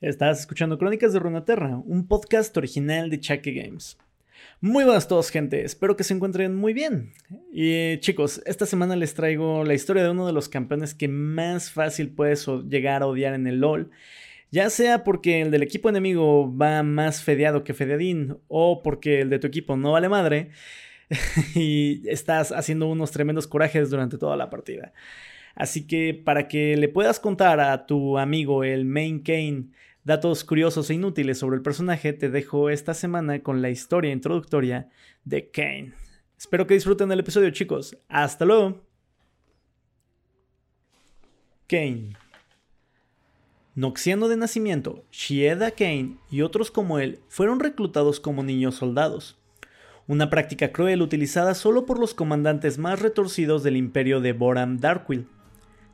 Estás 0.00 0.40
escuchando 0.40 0.78
Crónicas 0.78 1.12
de 1.12 1.18
Runaterra, 1.18 1.76
un 1.76 2.08
podcast 2.08 2.56
original 2.56 3.10
de 3.10 3.20
Chucky 3.20 3.52
Games. 3.52 3.98
Muy 4.62 4.84
buenas 4.84 5.04
a 5.04 5.08
todos, 5.08 5.28
gente. 5.28 5.62
Espero 5.62 5.94
que 5.94 6.04
se 6.04 6.14
encuentren 6.14 6.54
muy 6.54 6.72
bien. 6.72 7.12
Y 7.52 7.98
chicos, 7.98 8.40
esta 8.46 8.64
semana 8.64 8.96
les 8.96 9.12
traigo 9.12 9.62
la 9.62 9.74
historia 9.74 10.02
de 10.02 10.08
uno 10.08 10.26
de 10.26 10.32
los 10.32 10.48
campeones 10.48 10.94
que 10.94 11.06
más 11.06 11.70
fácil 11.70 12.08
puedes 12.08 12.46
llegar 12.70 13.02
a 13.02 13.08
odiar 13.08 13.34
en 13.34 13.46
el 13.46 13.60
LoL. 13.60 13.90
Ya 14.50 14.70
sea 14.70 15.04
porque 15.04 15.42
el 15.42 15.50
del 15.50 15.62
equipo 15.62 15.90
enemigo 15.90 16.50
va 16.56 16.82
más 16.82 17.22
fedeado 17.22 17.62
que 17.62 17.74
fedeadín, 17.74 18.38
o 18.48 18.82
porque 18.82 19.20
el 19.20 19.28
de 19.28 19.38
tu 19.38 19.48
equipo 19.48 19.76
no 19.76 19.92
vale 19.92 20.08
madre 20.08 20.48
y 21.54 22.08
estás 22.08 22.52
haciendo 22.52 22.86
unos 22.86 23.10
tremendos 23.10 23.46
corajes 23.46 23.90
durante 23.90 24.16
toda 24.16 24.38
la 24.38 24.48
partida. 24.48 24.94
Así 25.54 25.86
que 25.86 26.14
para 26.14 26.48
que 26.48 26.78
le 26.78 26.88
puedas 26.88 27.20
contar 27.20 27.60
a 27.60 27.84
tu 27.84 28.16
amigo 28.16 28.64
el 28.64 28.86
Main 28.86 29.20
Kane 29.20 29.66
datos 30.10 30.42
curiosos 30.42 30.90
e 30.90 30.94
inútiles 30.94 31.38
sobre 31.38 31.54
el 31.54 31.62
personaje, 31.62 32.12
te 32.12 32.30
dejo 32.30 32.68
esta 32.68 32.94
semana 32.94 33.44
con 33.44 33.62
la 33.62 33.70
historia 33.70 34.10
introductoria 34.10 34.88
de 35.24 35.52
Kane. 35.52 35.92
Espero 36.36 36.66
que 36.66 36.74
disfruten 36.74 37.12
el 37.12 37.20
episodio, 37.20 37.48
chicos. 37.50 37.96
Hasta 38.08 38.44
luego. 38.44 38.80
Kane. 41.68 42.16
Noxiano 43.76 44.26
de 44.26 44.36
nacimiento, 44.36 45.04
Shieda 45.12 45.70
Kane 45.70 46.16
y 46.28 46.42
otros 46.42 46.72
como 46.72 46.98
él 46.98 47.20
fueron 47.28 47.60
reclutados 47.60 48.18
como 48.18 48.42
niños 48.42 48.74
soldados. 48.74 49.38
Una 50.08 50.28
práctica 50.28 50.72
cruel 50.72 51.02
utilizada 51.02 51.54
solo 51.54 51.86
por 51.86 52.00
los 52.00 52.14
comandantes 52.14 52.78
más 52.78 53.00
retorcidos 53.00 53.62
del 53.62 53.76
imperio 53.76 54.20
de 54.20 54.32
Boram 54.32 54.78
Darkwill. 54.78 55.28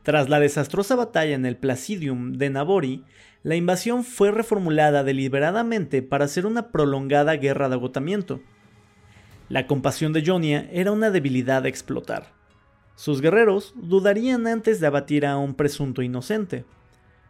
Tras 0.04 0.30
la 0.30 0.40
desastrosa 0.40 0.96
batalla 0.96 1.34
en 1.34 1.44
el 1.44 1.58
Placidium 1.58 2.32
de 2.32 2.48
Nabori, 2.48 3.04
la 3.46 3.54
invasión 3.54 4.02
fue 4.02 4.32
reformulada 4.32 5.04
deliberadamente 5.04 6.02
para 6.02 6.24
hacer 6.24 6.46
una 6.46 6.72
prolongada 6.72 7.36
guerra 7.36 7.68
de 7.68 7.76
agotamiento. 7.76 8.40
La 9.48 9.68
compasión 9.68 10.12
de 10.12 10.26
Jonia 10.26 10.68
era 10.72 10.90
una 10.90 11.10
debilidad 11.10 11.64
a 11.64 11.68
explotar. 11.68 12.32
Sus 12.96 13.20
guerreros 13.20 13.72
dudarían 13.76 14.48
antes 14.48 14.80
de 14.80 14.88
abatir 14.88 15.24
a 15.24 15.36
un 15.36 15.54
presunto 15.54 16.02
inocente. 16.02 16.64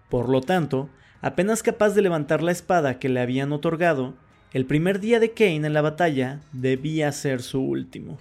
Por 0.09 0.31
lo 0.31 0.41
tanto, 0.41 0.89
apenas 1.21 1.63
capaz 1.63 1.91
de 1.91 2.01
levantar 2.01 2.43
la 2.43 2.53
espada 2.53 2.99
que 2.99 3.11
le 3.11 3.21
habían 3.21 3.53
otorgado, 3.53 4.15
el 4.55 4.65
primer 4.65 5.01
día 5.01 5.21
de 5.21 5.33
Kane 5.33 5.67
en 5.67 5.75
la 5.75 5.83
batalla 5.83 6.41
debía 6.53 7.13
ser 7.13 7.43
su 7.43 7.61
último. 7.61 8.17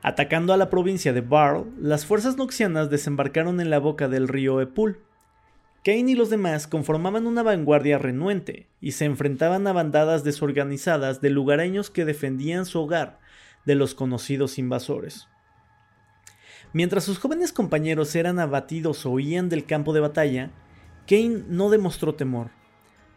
Atacando 0.00 0.54
a 0.54 0.56
la 0.56 0.70
provincia 0.70 1.12
de 1.12 1.20
Barl, 1.20 1.66
las 1.78 2.06
fuerzas 2.06 2.38
noxianas 2.38 2.88
desembarcaron 2.88 3.60
en 3.60 3.68
la 3.68 3.78
boca 3.78 4.08
del 4.08 4.26
río 4.26 4.62
Epul. 4.62 5.00
Kane 5.82 6.10
y 6.10 6.14
los 6.14 6.28
demás 6.28 6.66
conformaban 6.66 7.26
una 7.26 7.42
vanguardia 7.42 7.96
renuente 7.96 8.68
y 8.82 8.92
se 8.92 9.06
enfrentaban 9.06 9.66
a 9.66 9.72
bandadas 9.72 10.24
desorganizadas 10.24 11.22
de 11.22 11.30
lugareños 11.30 11.88
que 11.88 12.04
defendían 12.04 12.66
su 12.66 12.80
hogar 12.80 13.18
de 13.64 13.74
los 13.76 13.94
conocidos 13.94 14.58
invasores. 14.58 15.28
Mientras 16.74 17.04
sus 17.04 17.18
jóvenes 17.18 17.52
compañeros 17.52 18.14
eran 18.14 18.38
abatidos 18.38 19.06
o 19.06 19.10
huían 19.10 19.48
del 19.48 19.64
campo 19.64 19.94
de 19.94 20.00
batalla, 20.00 20.50
Kane 21.08 21.44
no 21.48 21.70
demostró 21.70 22.14
temor. 22.14 22.50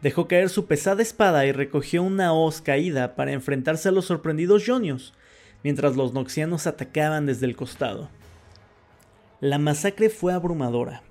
Dejó 0.01 0.27
caer 0.29 0.49
su 0.49 0.65
pesada 0.65 1.01
espada 1.01 1.45
y 1.45 1.51
recogió 1.51 2.01
una 2.01 2.33
hoz 2.33 2.61
caída 2.61 3.15
para 3.15 3.33
enfrentarse 3.33 3.89
a 3.89 3.91
los 3.91 4.05
sorprendidos 4.05 4.63
Jonios, 4.65 5.13
mientras 5.63 5.95
los 5.97 6.13
noxianos 6.13 6.65
atacaban 6.65 7.25
desde 7.25 7.45
el 7.45 7.55
costado. 7.57 8.09
La 9.41 9.59
masacre 9.59 10.09
fue 10.09 10.33
abrumadora. 10.33 11.03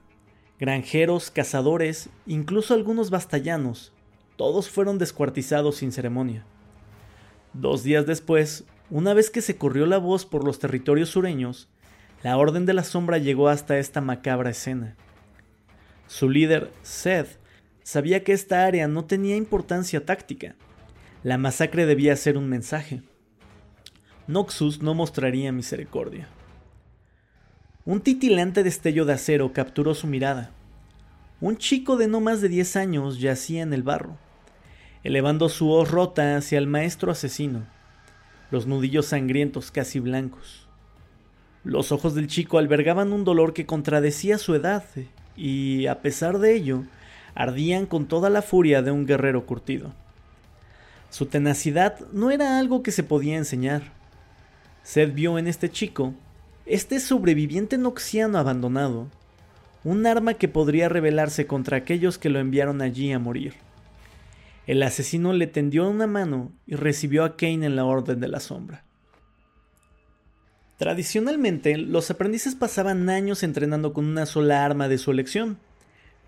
Granjeros, 0.62 1.32
cazadores, 1.32 2.08
incluso 2.24 2.72
algunos 2.72 3.10
bastallanos, 3.10 3.92
todos 4.36 4.70
fueron 4.70 4.96
descuartizados 4.96 5.78
sin 5.78 5.90
ceremonia. 5.90 6.44
Dos 7.52 7.82
días 7.82 8.06
después, 8.06 8.62
una 8.88 9.12
vez 9.12 9.28
que 9.28 9.40
se 9.40 9.56
corrió 9.56 9.86
la 9.86 9.98
voz 9.98 10.24
por 10.24 10.44
los 10.44 10.60
territorios 10.60 11.08
sureños, 11.08 11.68
la 12.22 12.36
Orden 12.36 12.64
de 12.64 12.74
la 12.74 12.84
Sombra 12.84 13.18
llegó 13.18 13.48
hasta 13.48 13.76
esta 13.76 14.00
macabra 14.00 14.50
escena. 14.50 14.94
Su 16.06 16.30
líder, 16.30 16.70
Seth, 16.82 17.40
sabía 17.82 18.22
que 18.22 18.32
esta 18.32 18.64
área 18.64 18.86
no 18.86 19.04
tenía 19.04 19.34
importancia 19.34 20.06
táctica. 20.06 20.54
La 21.24 21.38
masacre 21.38 21.86
debía 21.86 22.14
ser 22.14 22.38
un 22.38 22.48
mensaje. 22.48 23.02
Noxus 24.28 24.80
no 24.80 24.94
mostraría 24.94 25.50
misericordia. 25.50 26.28
Un 27.84 28.00
titilante 28.00 28.62
destello 28.62 29.04
de 29.04 29.14
acero 29.14 29.52
capturó 29.52 29.94
su 29.94 30.06
mirada. 30.06 30.50
Un 31.40 31.56
chico 31.56 31.96
de 31.96 32.06
no 32.06 32.20
más 32.20 32.40
de 32.40 32.48
10 32.48 32.76
años 32.76 33.18
yacía 33.18 33.62
en 33.62 33.72
el 33.72 33.82
barro, 33.82 34.16
elevando 35.02 35.48
su 35.48 35.70
hoz 35.70 35.90
rota 35.90 36.36
hacia 36.36 36.58
el 36.58 36.68
maestro 36.68 37.10
asesino, 37.10 37.64
los 38.52 38.66
nudillos 38.66 39.06
sangrientos 39.06 39.72
casi 39.72 39.98
blancos. 39.98 40.68
Los 41.64 41.90
ojos 41.90 42.14
del 42.14 42.28
chico 42.28 42.58
albergaban 42.58 43.12
un 43.12 43.24
dolor 43.24 43.52
que 43.52 43.66
contradecía 43.66 44.38
su 44.38 44.54
edad 44.54 44.84
y, 45.36 45.86
a 45.86 46.02
pesar 46.02 46.38
de 46.38 46.54
ello, 46.54 46.84
ardían 47.34 47.86
con 47.86 48.06
toda 48.06 48.30
la 48.30 48.42
furia 48.42 48.82
de 48.82 48.92
un 48.92 49.06
guerrero 49.06 49.44
curtido. 49.44 49.92
Su 51.10 51.26
tenacidad 51.26 51.98
no 52.12 52.30
era 52.30 52.58
algo 52.58 52.82
que 52.82 52.92
se 52.92 53.02
podía 53.02 53.36
enseñar 53.36 53.82
Seth 54.82 55.14
vio 55.14 55.38
en 55.38 55.46
este 55.46 55.70
chico, 55.70 56.14
este 56.66 57.00
sobreviviente 57.00 57.78
noxiano 57.78 58.38
abandonado, 58.38 59.08
un 59.84 60.06
arma 60.06 60.34
que 60.34 60.48
podría 60.48 60.88
rebelarse 60.88 61.46
contra 61.46 61.76
aquellos 61.76 62.18
que 62.18 62.28
lo 62.28 62.38
enviaron 62.38 62.82
allí 62.82 63.12
a 63.12 63.18
morir. 63.18 63.54
El 64.66 64.82
asesino 64.82 65.32
le 65.32 65.48
tendió 65.48 65.88
una 65.88 66.06
mano 66.06 66.52
y 66.66 66.76
recibió 66.76 67.24
a 67.24 67.36
Kane 67.36 67.66
en 67.66 67.74
la 67.74 67.84
Orden 67.84 68.20
de 68.20 68.28
la 68.28 68.38
Sombra. 68.38 68.84
Tradicionalmente, 70.78 71.76
los 71.76 72.10
aprendices 72.10 72.54
pasaban 72.54 73.08
años 73.10 73.42
entrenando 73.42 73.92
con 73.92 74.04
una 74.04 74.26
sola 74.26 74.64
arma 74.64 74.88
de 74.88 74.98
su 74.98 75.10
elección, 75.10 75.58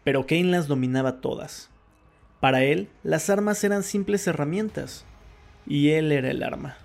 pero 0.03 0.27
Kane 0.27 0.45
las 0.45 0.67
dominaba 0.67 1.21
todas. 1.21 1.71
Para 2.41 2.65
él, 2.65 2.89
las 3.03 3.31
armas 3.31 3.63
eran 3.65 3.83
simples 3.83 4.27
herramientas, 4.27 5.05
y 5.67 5.91
él 5.91 6.13
era 6.13 6.31
el 6.31 6.43
arma. 6.43 6.77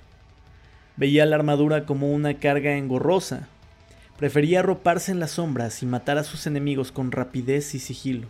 Veía 1.00 1.26
la 1.26 1.38
armadura 1.38 1.86
como 1.86 2.12
una 2.12 2.34
carga 2.40 2.76
engorrosa. 2.76 3.48
Prefería 4.18 4.60
arroparse 4.60 5.14
en 5.14 5.22
las 5.22 5.32
sombras 5.32 5.82
y 5.82 5.86
matar 5.86 6.18
a 6.18 6.26
sus 6.26 6.46
enemigos 6.46 6.92
con 6.92 7.14
rapidez 7.14 7.74
y 7.74 7.80
sigilo. 7.80 8.28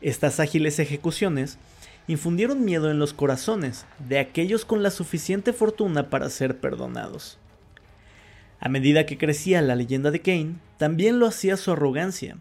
Estas 0.00 0.40
ágiles 0.40 0.80
ejecuciones 0.80 1.58
infundieron 2.08 2.64
miedo 2.64 2.90
en 2.90 2.98
los 2.98 3.14
corazones 3.14 3.86
de 4.00 4.18
aquellos 4.18 4.64
con 4.64 4.82
la 4.82 4.90
suficiente 4.90 5.52
fortuna 5.52 6.10
para 6.10 6.28
ser 6.28 6.58
perdonados. 6.58 7.38
A 8.58 8.68
medida 8.68 9.06
que 9.06 9.16
crecía 9.16 9.62
la 9.62 9.76
leyenda 9.76 10.10
de 10.10 10.22
Kane, 10.22 10.56
también 10.76 11.20
lo 11.20 11.28
hacía 11.28 11.56
su 11.56 11.70
arrogancia. 11.70 12.36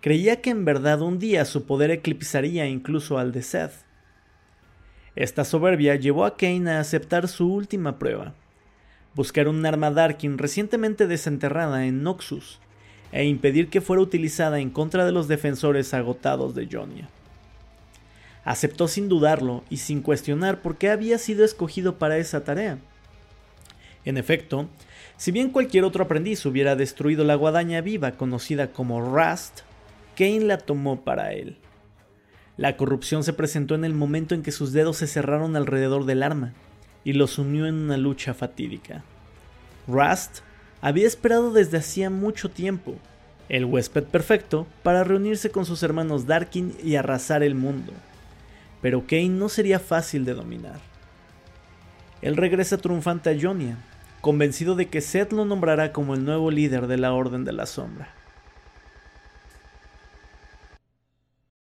Creía 0.00 0.40
que 0.40 0.50
en 0.50 0.64
verdad 0.64 1.02
un 1.02 1.18
día 1.18 1.44
su 1.44 1.66
poder 1.66 1.90
eclipsaría 1.90 2.68
incluso 2.68 3.18
al 3.18 3.32
de 3.32 3.42
Seth. 3.42 3.82
Esta 5.16 5.44
soberbia 5.44 5.96
llevó 5.96 6.24
a 6.24 6.36
Kane 6.36 6.70
a 6.70 6.78
aceptar 6.78 7.26
su 7.26 7.52
última 7.52 7.98
prueba, 7.98 8.32
buscar 9.14 9.48
un 9.48 9.64
arma 9.66 9.90
Darkin 9.90 10.38
recientemente 10.38 11.06
desenterrada 11.06 11.86
en 11.86 12.02
Noxus 12.02 12.60
e 13.12 13.24
impedir 13.24 13.68
que 13.68 13.80
fuera 13.80 14.02
utilizada 14.02 14.60
en 14.60 14.70
contra 14.70 15.04
de 15.04 15.12
los 15.12 15.28
defensores 15.28 15.92
agotados 15.94 16.54
de 16.54 16.68
Jonia. 16.70 17.08
Aceptó 18.44 18.88
sin 18.88 19.08
dudarlo 19.08 19.64
y 19.68 19.78
sin 19.78 20.00
cuestionar 20.00 20.62
por 20.62 20.76
qué 20.76 20.90
había 20.90 21.18
sido 21.18 21.44
escogido 21.44 21.98
para 21.98 22.18
esa 22.18 22.44
tarea. 22.44 22.78
En 24.04 24.16
efecto, 24.16 24.68
si 25.16 25.30
bien 25.32 25.50
cualquier 25.50 25.84
otro 25.84 26.04
aprendiz 26.04 26.46
hubiera 26.46 26.76
destruido 26.76 27.24
la 27.24 27.34
guadaña 27.34 27.82
viva 27.82 28.12
conocida 28.12 28.72
como 28.72 29.00
Rust, 29.02 29.60
Kane 30.16 30.40
la 30.40 30.58
tomó 30.58 31.02
para 31.02 31.32
él. 31.32 31.58
La 32.56 32.76
corrupción 32.76 33.24
se 33.24 33.32
presentó 33.32 33.74
en 33.74 33.84
el 33.84 33.94
momento 33.94 34.34
en 34.34 34.42
que 34.42 34.52
sus 34.52 34.72
dedos 34.72 34.98
se 34.98 35.06
cerraron 35.06 35.56
alrededor 35.56 36.06
del 36.06 36.22
arma, 36.22 36.54
y 37.04 37.12
los 37.12 37.38
unió 37.38 37.66
en 37.66 37.74
una 37.74 37.96
lucha 37.96 38.34
fatídica. 38.34 39.02
Rust 39.86 40.40
había 40.80 41.06
esperado 41.06 41.52
desde 41.52 41.78
hacía 41.78 42.10
mucho 42.10 42.50
tiempo, 42.50 42.96
el 43.48 43.64
huésped 43.64 44.04
perfecto, 44.04 44.66
para 44.82 45.04
reunirse 45.04 45.50
con 45.50 45.66
sus 45.66 45.82
hermanos 45.82 46.26
Darkin 46.26 46.74
y 46.82 46.94
arrasar 46.96 47.42
el 47.42 47.54
mundo. 47.54 47.92
Pero 48.80 49.06
Kane 49.06 49.30
no 49.30 49.48
sería 49.48 49.78
fácil 49.78 50.24
de 50.24 50.34
dominar. 50.34 50.80
Él 52.22 52.36
regresa 52.36 52.78
triunfante 52.78 53.30
a 53.30 53.36
Jonia, 53.40 53.78
convencido 54.20 54.74
de 54.74 54.88
que 54.88 55.00
Seth 55.00 55.32
lo 55.32 55.44
nombrará 55.44 55.92
como 55.92 56.14
el 56.14 56.24
nuevo 56.24 56.50
líder 56.50 56.86
de 56.86 56.98
la 56.98 57.12
Orden 57.12 57.44
de 57.44 57.52
la 57.52 57.66
Sombra. 57.66 58.19